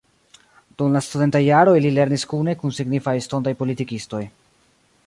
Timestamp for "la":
0.95-1.01